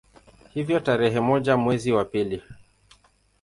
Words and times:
Hivyo 0.53 0.79
tarehe 0.79 1.19
moja 1.19 1.57
mwezi 1.57 1.91
wa 1.91 2.05
pili 2.05 2.41